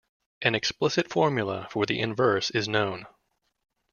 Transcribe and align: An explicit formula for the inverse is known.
An 0.41 0.55
explicit 0.55 1.09
formula 1.11 1.67
for 1.69 1.85
the 1.85 1.99
inverse 1.99 2.49
is 2.49 2.67
known. 2.67 3.05